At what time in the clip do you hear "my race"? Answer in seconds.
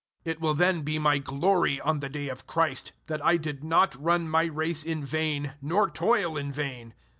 4.27-4.83